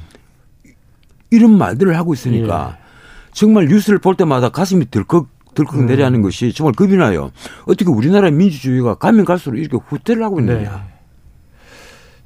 [1.31, 2.87] 이런 말들을 하고 있으니까 예.
[3.33, 5.85] 정말 뉴스를 볼 때마다 가슴이 덜컥 덜컥 음.
[5.87, 7.31] 내려하는 것이 정말 겁이 나요.
[7.65, 10.53] 어떻게 우리나라 민주주의가 가면 갈수록 이렇게 후퇴를 하고 네.
[10.53, 10.87] 있느냐.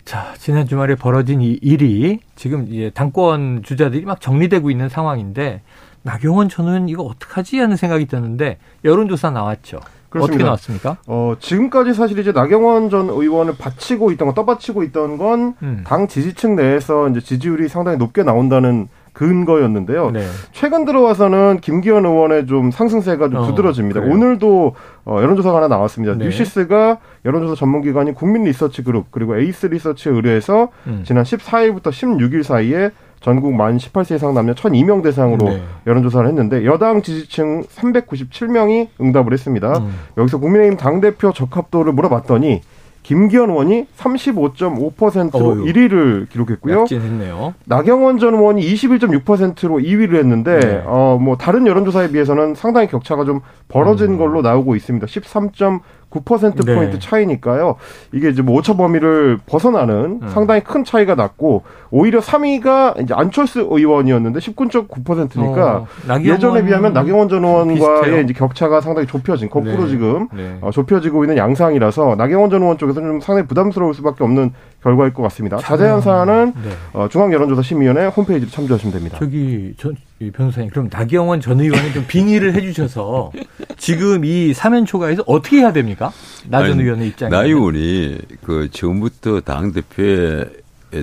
[0.06, 5.62] 자, 지난 주말에 벌어진 이 일이 지금 이제 당권 주자들이 막 정리되고 있는 상황인데
[6.04, 9.78] 나경원 전 의원 이거 어떡하지 하는 생각이 드는데 여론조사 나왔죠.
[9.78, 10.46] 어떻게 그렇습니다.
[10.46, 10.98] 나왔습니까?
[11.08, 15.84] 어, 지금까지 사실 이제 나경원 전 의원을 바치고 있던 거, 떠받치고 있던 건 음.
[15.86, 20.12] 당 지지층 내에서 이제 지지율이 상당히 높게 나온다는 근거였는데요.
[20.12, 20.26] 네.
[20.52, 24.02] 최근 들어와서는 김기현 의원의 좀 상승세가 좀 어, 두드러집니다.
[24.02, 24.14] 그래요?
[24.14, 26.16] 오늘도 어, 여론조사가 하나 나왔습니다.
[26.16, 26.26] 네.
[26.26, 31.04] 뉴시스가 여론조사 전문기관인 국민리서치그룹 그리고 에이스 리서치에 의뢰해서 음.
[31.06, 35.62] 지난 14일부터 16일 사이에 전국 만 18세 이상 남녀 1,002명 대상으로 네.
[35.88, 39.78] 여론조사를 했는데 여당 지지층 397명이 응답을 했습니다.
[39.78, 39.94] 음.
[40.18, 42.62] 여기서 국민의힘 당대표 적합도를 물어봤더니
[43.04, 45.66] 김기현 의원이 35.5%로 어휴.
[45.66, 46.86] 1위를 기록했고요.
[46.92, 47.54] 했네요.
[47.66, 50.84] 나경원 전 의원이 21.6%로 2위를 했는데 네.
[50.86, 54.18] 어뭐 다른 여론조사에 비해서는 상당히 격차가 좀 벌어진 음.
[54.18, 55.08] 걸로 나오고 있습니다.
[55.08, 55.80] 13.
[56.12, 57.00] 9%포인트 네.
[57.00, 57.76] 차이니까요.
[58.12, 60.30] 이게 이제 뭐 오차 범위를 벗어나는 음.
[60.30, 67.44] 상당히 큰 차이가 났고, 오히려 3위가 이제 안철수 의원이었는데 19.9%니까 어, 예전에 비하면 나경원 전
[67.44, 69.90] 의원과의 이제 격차가 상당히 좁혀진, 거꾸로 네.
[69.90, 70.58] 지금 네.
[70.62, 75.24] 어, 좁혀지고 있는 양상이라서 나경원 전 의원 쪽에서는 좀 상당히 부담스러울 수밖에 없는 결과일 것
[75.24, 75.58] 같습니다.
[75.58, 76.02] 자세한 음.
[76.02, 76.70] 사안은 네.
[76.94, 79.18] 어, 중앙여론조사심의위원회 홈페이지로 참조하시면 됩니다.
[79.20, 79.96] 저기, 전,
[80.30, 83.32] 변호사님 그럼 나경원 전 의원이 좀 빙의를 해주셔서
[83.78, 86.12] 지금 이 사면 초과에서 어떻게 해야 됩니까?
[86.48, 90.46] 나 전 의원의 입장에 나 의원이 그 처음부터 당 대표의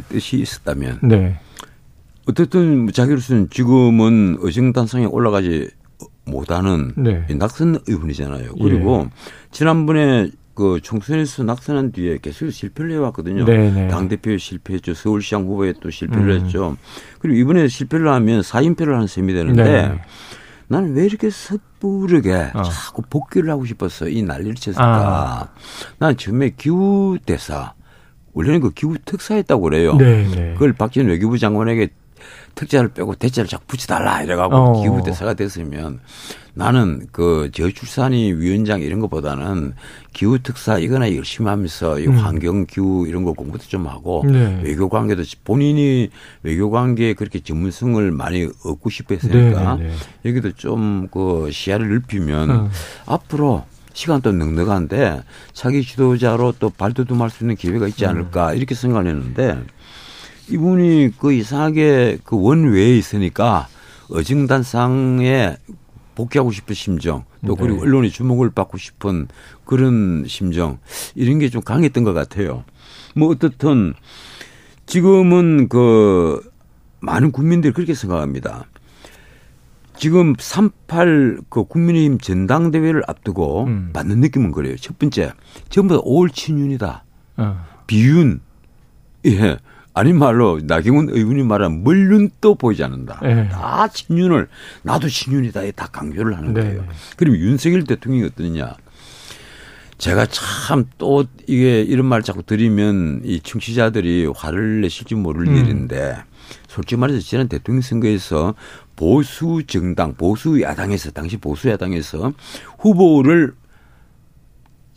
[0.08, 1.38] 뜻이 있었다면 네.
[2.26, 5.70] 어쨌든 자기로서는 지금은 의정단상에 올라가지
[6.26, 7.24] 못하는 네.
[7.30, 8.52] 이 낙선 의원이잖아요.
[8.60, 9.08] 그리고
[9.50, 13.44] 지난번에 그 총선에서 낙선한 뒤에 계속 실패를 해왔거든요.
[13.44, 13.86] 네네.
[13.86, 14.92] 당대표에 실패했죠.
[14.92, 16.40] 서울시장 후보에 또 실패를 음.
[16.40, 16.76] 했죠.
[17.20, 20.00] 그리고 이번에 실패를 하면 사임패를 하는 셈이 되는데 네.
[20.66, 22.62] 나는 왜 이렇게 섣부르게 어.
[22.64, 24.08] 자꾸 복귀를 하고 싶었어.
[24.08, 24.82] 이 난리를 쳤을까.
[24.84, 25.48] 아.
[25.98, 27.74] 난 처음에 기후대사,
[28.32, 29.94] 원래는 그 기후 특사했다고 그래요.
[29.94, 30.52] 네, 네.
[30.54, 31.90] 그걸 박지원 외교부 장관에게
[32.58, 34.82] 특자를 빼고 대자를 자꾸 붙여달라 이래가고 어.
[34.82, 36.00] 기후 대사가 됐으면
[36.54, 39.74] 나는 그 저출산이 위원장 이런 것보다는
[40.12, 42.16] 기후 특사 이거나 열심히 하면서 이 음.
[42.18, 44.60] 환경 기후 이런 거 공부도 좀 하고 네.
[44.64, 46.10] 외교 관계도 본인이
[46.42, 50.30] 외교 관계에 그렇게 전문성을 많이 얻고 싶어 했으니까 네, 네, 네.
[50.30, 52.70] 여기도 좀 그 시야를 넓히면 음.
[53.06, 58.10] 앞으로 시간도 넉넉한데 차기 지도자로 또 발돋움할 수 있는 기회가 있지 음.
[58.10, 59.58] 않을까 이렇게 생각을 했는데
[60.50, 63.68] 이분이 그 이상하게 그 원외에 있으니까
[64.10, 65.56] 어징단상에
[66.14, 67.62] 복귀하고 싶은 심정 또 네.
[67.62, 69.28] 그리고 언론의 주목을 받고 싶은
[69.64, 70.78] 그런 심정
[71.14, 72.64] 이런 게 좀 강했던 것 같아요.
[73.14, 73.94] 뭐 어떻든
[74.86, 76.40] 지금은 그
[77.00, 78.64] 많은 국민들이 그렇게 생각합니다.
[79.96, 83.90] 지금 38 그 국민의힘 전당대회를 앞두고 음.
[83.92, 84.76] 받는 느낌은 그래요.
[84.76, 85.32] 첫 번째,
[85.68, 87.04] 전부 다올 친윤이다.
[87.36, 87.66] 어.
[87.86, 88.40] 비윤.
[89.26, 89.58] 예.
[89.98, 93.20] 아닌 말로 나경원 의원이 말한 멀륜도 보이지 않는다.
[93.24, 93.48] 예.
[93.50, 94.48] 다 친윤을
[94.82, 95.72] 나도 친윤이다.
[95.72, 96.60] 다 강조를 하는 네.
[96.62, 96.84] 거예요.
[97.16, 98.76] 그럼 윤석열 대통령이 어떠냐?
[99.98, 105.56] 제가 참 또 이게 이런 말 자꾸 드리면 이 청취자들이 화를 내실지 모를 음.
[105.56, 106.16] 일인데
[106.68, 108.54] 솔직히 말해서 지난 대통령 선거에서
[108.94, 112.32] 보수 정당, 보수 야당에서 당시 보수 야당에서
[112.78, 113.54] 후보를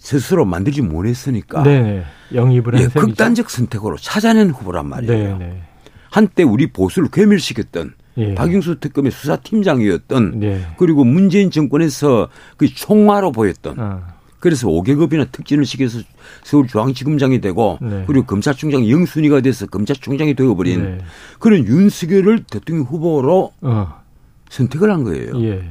[0.02, 2.04] 스스로 만들지 못했으니까 네네.
[2.34, 2.88] 영입을 한 예.
[2.88, 5.38] 극단적 선택으로 찾아낸 후보란 말이에요.
[5.38, 5.62] 네네.
[6.10, 8.34] 한때 우리 보수를 괴멸시켰던 예.
[8.34, 10.66] 박영수 특검의 수사팀장이었던 네.
[10.78, 14.02] 그리고 문재인 정권에서 그 총마로 보였던 어.
[14.40, 16.00] 그래서 5계급이나 특진을 시켜서
[16.46, 18.04] 서울중앙지검장이 되고 네.
[18.08, 20.98] 그리고 검찰총장 영순위가 돼서 검찰총장이 되어버린 네.
[21.38, 24.02] 그런 윤석열을 대통령 후보로 어.
[24.50, 25.40] 선택을 한 거예요.
[25.44, 25.62] 예.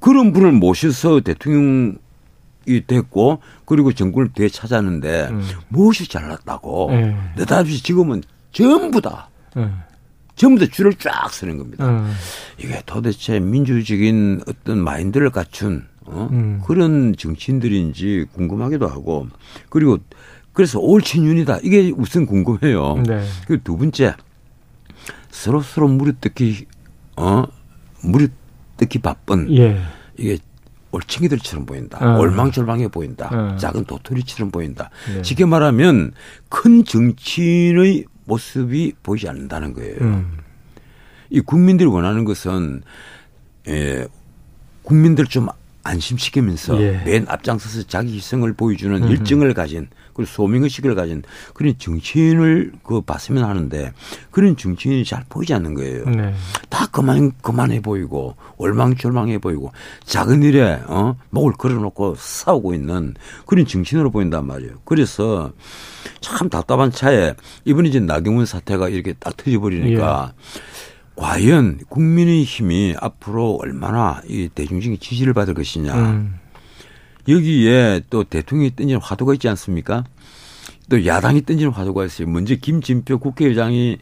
[0.00, 1.98] 그런 분을 모셔서 대통령
[2.66, 5.48] 이 됐고 그리고 정권을 되찾았는데 음.
[5.68, 7.16] 무엇이 잘났다고 네.
[7.36, 9.84] 느닷없이 지금은 전부 다 어.
[10.36, 11.86] 전부 다 줄을 쫙 서는 겁니다.
[11.86, 12.06] 어.
[12.58, 16.28] 이게 도대체 민주적인 어떤 마인드를 갖춘 어?
[16.32, 16.60] 음.
[16.66, 19.28] 그런 정치인들인지 궁금하기도 하고
[19.68, 19.98] 그리고
[20.52, 23.02] 그래서 올친윤이다 이게 우선 궁금해요.
[23.06, 23.24] 네.
[23.46, 24.14] 그리고 두 번째
[25.30, 26.66] 서로 서로 무릇뜯기
[27.16, 27.44] 어
[28.02, 29.80] 무릇뜯기 바쁜 예.
[30.18, 30.38] 이게
[30.92, 31.98] 올챙이들처럼 보인다.
[32.00, 32.18] 어.
[32.18, 33.30] 올망졸망해 보인다.
[33.32, 33.56] 어.
[33.56, 34.90] 작은 도토리처럼 보인다.
[35.14, 35.22] 네.
[35.22, 36.12] 쉽게 말하면
[36.48, 39.96] 큰 정치인의 모습이 보이지 않는다는 거예요.
[40.00, 40.38] 음.
[41.30, 42.82] 이 국민들이 원하는 것은
[43.68, 44.06] 예,
[44.82, 45.48] 국민들 좀
[45.82, 47.02] 안심시키면서 예.
[47.04, 51.22] 맨 앞장서서 자기 희생을 보여주는 일정을 가진 그리고 소명의식을 가진
[51.54, 53.92] 그런 정치인을 그 봤으면 하는데
[54.30, 56.04] 그런 정치인이 잘 보이지 않는 거예요.
[56.04, 56.34] 네.
[56.68, 59.72] 다 그만 그만해 보이고 올망졸망해 보이고
[60.04, 63.14] 작은 일에 어 목을 걸어놓고 싸우고 있는
[63.46, 64.74] 그런 정치인으로 보인단 말이에요.
[64.84, 65.52] 그래서
[66.20, 70.34] 참 답답한 차에 이번에 이제 나경원 사태가 이렇게 딱 터져버리니까
[71.20, 75.94] 과연 국민의 힘이 앞으로 얼마나 이 대중적인 지지를 받을 것이냐.
[75.94, 76.34] 음.
[77.28, 80.04] 여기에 또 대통령이 던지는 화두가 있지 않습니까?
[80.88, 82.26] 또 야당이 던지는 화두가 있어요.
[82.26, 83.98] 먼저 김진표 국회의장이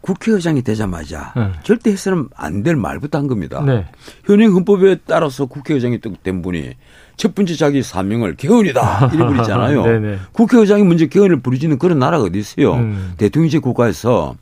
[0.00, 1.52] 국회의장이 되자마자 네.
[1.62, 3.62] 절대 해서는 안 될 말부터 한 겁니다.
[3.64, 3.86] 네.
[4.24, 6.72] 현행 헌법에 따라서 국회의장이 된 분이
[7.16, 9.82] 첫 번째 자기 사명을 개헌이다 이래 버리잖아요.
[9.84, 10.18] 네네.
[10.32, 12.74] 국회의장이 먼저 개헌을 부르지는 그런 나라가 어디 있어요.
[12.74, 13.14] 음.
[13.18, 14.34] 대통령제 국가에서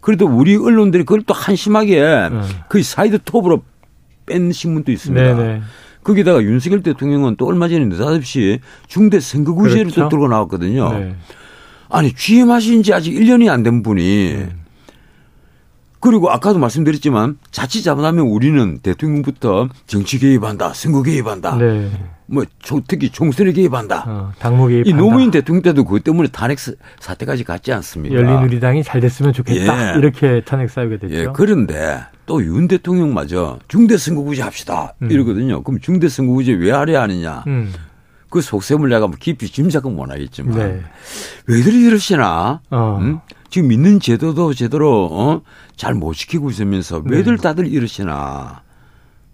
[0.00, 2.42] 그래도 우리 언론들이 그걸 또 한심하게 음.
[2.68, 3.62] 그 사이드 톱으로
[4.26, 5.36] 뺀 신문도 있습니다.
[5.36, 5.62] 네네.
[6.02, 10.02] 거기다가 윤석열 대통령은 또 얼마 전에 느닷없이 중대 선거구제를 그렇죠.
[10.04, 10.92] 또 들고 나왔거든요.
[10.98, 11.14] 네.
[11.90, 14.46] 아니 취임하신 지 아직 1년이 안 된 분이
[16.00, 21.90] 그리고 아까도 말씀드렸지만 자칫 잘못하면 우리는 대통령부터 정치 개입한다, 선거 개입한다, 네.
[22.26, 24.04] 뭐 초- 특히 총선에 개입한다.
[24.06, 24.86] 어, 당무 개입.
[24.86, 28.14] 이 노무현 대통령 때도 그것 때문에 탄핵 사- 사태까지 갔지 않습니까?
[28.14, 29.94] 열린우리당이 잘 됐으면 좋겠다.
[29.94, 29.98] 예.
[29.98, 31.14] 이렇게 탄핵 사유가 됐죠.
[31.14, 35.10] 예, 그런데 또 윤 대통령마저 중대 선거구제 합시다 음.
[35.10, 35.62] 이러거든요.
[35.64, 37.42] 그럼 중대 선거구제 왜 하려 하느냐?
[37.48, 37.72] 음.
[38.30, 40.80] 그 속셈을 내가 뭐 깊이 짐작은 못 하겠지만 네.
[41.48, 42.60] 왜들 이러시나?
[42.70, 42.98] 어.
[43.00, 43.18] 음?
[43.50, 45.42] 지금 있는 제도도 제대로 어?
[45.76, 47.16] 잘 못 지키고 있으면서 네.
[47.16, 48.62] 왜들 다들 이러시나?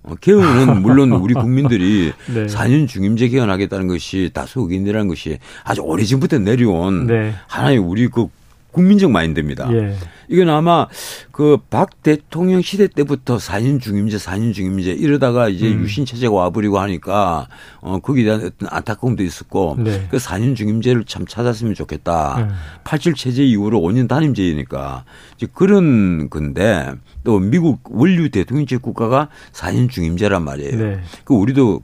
[0.02, 2.46] 어, 개헌은 물론 우리 국민들이 네.
[2.46, 7.34] 4년 중임제 개헌하겠다는 것이 다수 의견이라는 것이 아주 오래전부터 내려온 네.
[7.48, 8.28] 하나의 우리 그
[8.76, 9.72] 국민적 마인드입니다.
[9.72, 9.96] 예.
[10.28, 10.86] 이건 아마
[11.32, 15.80] 그 박 대통령 시대 때부터 4년 중임제, 4년 중임제 이러다가 이제 음.
[15.82, 17.48] 유신 체제가 와버리고 하니까
[17.80, 20.06] 어 거기에 대한 어떤 안타까움도 있었고 네.
[20.10, 22.36] 그 4년 중임제를 참 찾았으면 좋겠다.
[22.38, 22.48] 음.
[22.84, 25.04] 87 체제 이후로 5년 단임제이니까
[25.36, 26.92] 이제 그런 건데
[27.26, 30.76] 또 미국 원류 대통령제 국가가 4년 중임제란 말이에요.
[30.76, 31.00] 네.
[31.24, 31.82] 그 우리도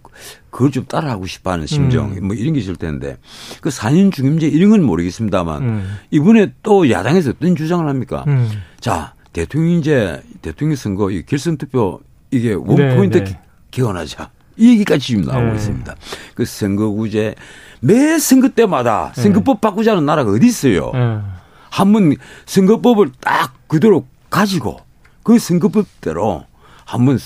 [0.50, 2.28] 그걸 좀 따라하고 싶어하는 심정 음.
[2.28, 3.16] 뭐 이런 게 있을 텐데
[3.61, 5.96] 그 4년 중임제 이런 건 모르겠습니다만 음.
[6.12, 8.22] 이번에 또 야당에서 어떤 주장을 합니까?
[8.28, 8.48] 음.
[8.78, 12.00] 자 대통령제 대통령 선거 이 결선 투표
[12.31, 13.40] 이게 원 네, 포인트 네.
[13.72, 15.55] 개헌하자 이 얘기까지 지금 나오고 네.
[15.57, 15.96] 있습니다.
[16.37, 17.35] 그 선거구제
[17.81, 20.92] 매 선거 때마다 선거법 바꾸자는 나라가 어디 있어요?
[20.94, 21.40] 어.
[21.68, 22.14] 한번
[22.46, 24.78] 선거법을 딱 그대로 가지고
[25.23, 26.45] 그 선거법대로
[26.85, 27.19] 한번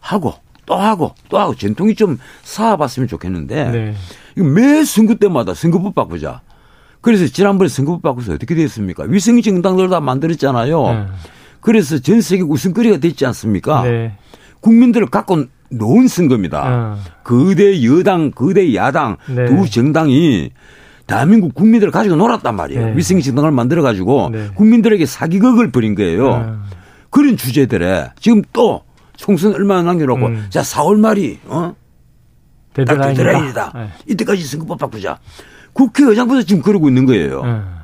[0.00, 0.34] 하고
[0.66, 3.94] 또 하고 또 하고 전통이 좀 쌓아봤으면 좋겠는데 네.
[4.36, 6.40] 이거 매 선거 때마다 선거법 바꾸자.
[7.00, 9.04] 그래서 지난번에 선거법 바꾸서 어떻게 됐습니까?
[9.08, 10.80] 위성 정당들 다 만들었잖아요.
[10.80, 11.06] 어.
[11.60, 13.82] 그래서 전 세계 우선거리가 됐지 않습니까?
[13.82, 14.16] 네.
[14.60, 16.62] 국민들을 갖고 놓은 선거입니다.
[16.64, 16.98] 어.
[17.24, 19.46] 거대 여당, 거대 야당 네.
[19.46, 20.50] 두 정당이
[21.06, 22.86] 대한민국 국민들을 가지고 놀았단 말이에요.
[22.86, 22.96] 네.
[22.96, 24.48] 위성 정당을 만들어 가지고 네.
[24.54, 26.62] 국민들에게 사기극을 벌인 거예요.
[27.12, 27.16] 어.
[27.16, 28.82] 그런 주제들에 지금 또
[29.16, 30.46] 총선 얼마 남겨놓고 음.
[30.48, 31.74] 자 4월 말이 어?
[32.72, 33.72] 딱 데드라인이다.
[33.74, 33.88] 네.
[34.08, 35.18] 이때까지 선거법 바꾸자.
[35.74, 37.42] 국회의장부터 지금 그러고 있는 거예요.
[37.44, 37.82] 어.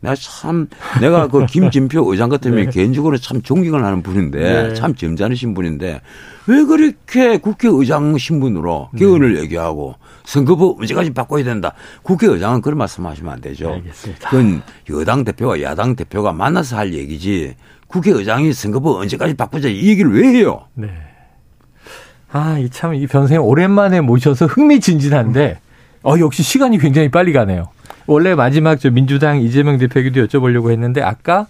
[0.00, 0.68] 내가 참
[1.00, 2.70] 내가 그 김진표 의장 같으면 네.
[2.70, 4.74] 개인적으로 참 존경을 하는 분인데 네.
[4.74, 6.02] 참 점잖으신 분인데
[6.46, 8.98] 왜 그렇게 국회의장 신분으로 네.
[9.00, 11.72] 개헌을 얘기하고 선거법 언제까지 바꿔야 된다.
[12.02, 13.72] 국회의장은 그런 말씀하시면 안 되죠.
[13.72, 14.28] 알겠습니다.
[14.28, 17.54] 그건 여당 대표와 야당 대표가 만나서 할 얘기지.
[17.94, 20.62] 국회의장이 선거법 언제까지 바꾸자 이 얘기를 왜 해요?
[20.74, 20.88] 네.
[22.32, 25.60] 아, 이 참, 이 변호사님 오랜만에 모셔서 흥미진진한데,
[26.02, 27.68] 어, 역시 시간이 굉장히 빨리 가네요.
[28.06, 31.46] 원래 마지막 저 민주당 이재명 대표에게도 여쭤보려고 했는데, 아까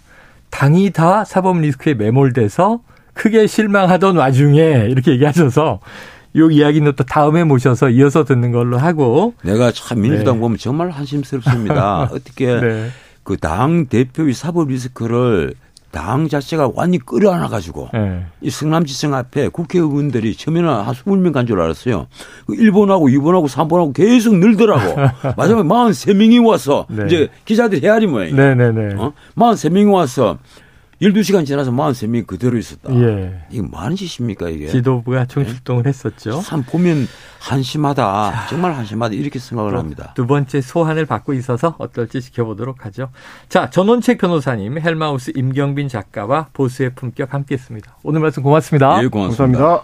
[0.51, 2.81] 당이 다 사법 리스크에 매몰돼서
[3.15, 5.81] 크게 실망하던 와중에 이렇게 얘기하셔서,
[6.37, 10.41] 요 이야기는 또 다음에 모셔서 이어서 듣는 걸로 하고, 내가 참 민주당 네.
[10.41, 12.11] 보면 정말 한심스럽습니다.
[12.13, 12.91] 어떻게 네.
[13.23, 15.55] 그당 대표의 사법 리스크를
[15.95, 18.25] 당 자체가 완전히 끌어안아 가지고 네.
[18.41, 22.09] 이 성남지청 앞에 국회의원들이 처음에는 한 20명 간 줄 알았어요.
[22.47, 24.97] 그 1번하고 2번하고 3번하고 계속 늘더라고.
[25.39, 27.05] 마지막에 43명이 와서 네.
[27.07, 28.35] 이제 기자들이 헤아리 모양이에요.
[28.37, 28.95] 네 네 네.
[28.97, 29.13] 어?
[29.37, 30.39] 43명이 와서
[31.03, 32.95] 12시간 지나서 43명이 그대로 있었다.
[32.95, 33.47] 예.
[33.51, 34.69] 이게 뭐 하는 짓입니까 이게?
[34.69, 36.41] 지도부가 총출동을 했었죠.
[36.43, 37.07] 참 보면
[37.41, 38.47] 한심하다.
[38.49, 39.15] 정말 한심하다.
[39.15, 40.13] 이렇게 생각을 합니다.
[40.15, 43.11] 두 번째 소환을 받고 있어서 어떨지 지켜보도록 하죠.
[43.49, 47.97] 자, 전원책 변호사님, 헬마우스 임경빈 작가와 보수의 품격 함께 했습니다.
[48.03, 49.03] 오늘 말씀 고맙습니다.
[49.03, 49.59] 예, 고맙습니다.
[49.59, 49.83] 감사합니다.